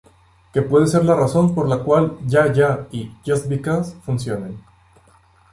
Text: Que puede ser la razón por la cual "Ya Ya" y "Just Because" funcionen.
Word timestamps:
Que 0.51 0.63
puede 0.63 0.87
ser 0.87 1.05
la 1.05 1.13
razón 1.13 1.53
por 1.53 1.69
la 1.69 1.83
cual 1.83 2.17
"Ya 2.25 2.51
Ya" 2.51 2.87
y 2.91 3.11
"Just 3.23 3.45
Because" 3.47 3.95
funcionen. 4.03 4.57